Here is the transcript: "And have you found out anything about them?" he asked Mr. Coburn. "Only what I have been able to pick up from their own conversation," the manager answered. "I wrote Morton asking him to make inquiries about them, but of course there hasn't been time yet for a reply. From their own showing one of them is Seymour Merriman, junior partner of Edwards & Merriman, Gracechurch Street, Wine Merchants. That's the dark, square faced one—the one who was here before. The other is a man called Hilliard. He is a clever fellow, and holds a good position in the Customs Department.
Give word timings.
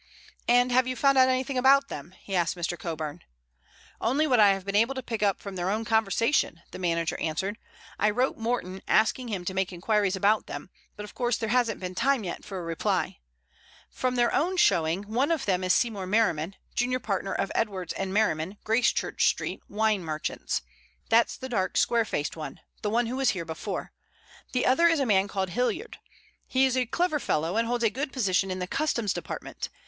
"And 0.47 0.71
have 0.71 0.87
you 0.87 0.95
found 0.95 1.19
out 1.19 1.29
anything 1.29 1.59
about 1.59 1.89
them?" 1.89 2.15
he 2.23 2.35
asked 2.35 2.55
Mr. 2.55 2.75
Coburn. 2.75 3.21
"Only 4.01 4.25
what 4.25 4.39
I 4.39 4.49
have 4.53 4.65
been 4.65 4.75
able 4.75 4.95
to 4.95 5.03
pick 5.03 5.21
up 5.21 5.39
from 5.39 5.55
their 5.55 5.69
own 5.69 5.85
conversation," 5.85 6.63
the 6.71 6.79
manager 6.79 7.19
answered. 7.19 7.59
"I 7.99 8.09
wrote 8.09 8.35
Morton 8.35 8.81
asking 8.87 9.27
him 9.27 9.45
to 9.45 9.53
make 9.53 9.71
inquiries 9.71 10.15
about 10.15 10.47
them, 10.47 10.71
but 10.95 11.03
of 11.03 11.13
course 11.13 11.37
there 11.37 11.49
hasn't 11.49 11.79
been 11.79 11.93
time 11.93 12.23
yet 12.23 12.43
for 12.43 12.57
a 12.57 12.63
reply. 12.63 13.19
From 13.91 14.15
their 14.15 14.33
own 14.33 14.57
showing 14.57 15.03
one 15.03 15.29
of 15.31 15.45
them 15.45 15.63
is 15.63 15.71
Seymour 15.71 16.07
Merriman, 16.07 16.55
junior 16.73 16.99
partner 16.99 17.33
of 17.35 17.51
Edwards 17.53 17.93
& 17.95 18.07
Merriman, 18.07 18.57
Gracechurch 18.63 19.27
Street, 19.27 19.61
Wine 19.69 20.03
Merchants. 20.03 20.63
That's 21.09 21.37
the 21.37 21.47
dark, 21.47 21.77
square 21.77 22.05
faced 22.05 22.35
one—the 22.35 22.89
one 22.89 23.05
who 23.05 23.17
was 23.17 23.29
here 23.37 23.45
before. 23.45 23.91
The 24.51 24.65
other 24.65 24.87
is 24.87 24.99
a 24.99 25.05
man 25.05 25.27
called 25.27 25.51
Hilliard. 25.51 25.99
He 26.47 26.65
is 26.65 26.75
a 26.75 26.87
clever 26.87 27.19
fellow, 27.19 27.55
and 27.55 27.67
holds 27.67 27.83
a 27.83 27.91
good 27.91 28.11
position 28.11 28.49
in 28.49 28.57
the 28.57 28.65
Customs 28.65 29.13
Department. 29.13 29.69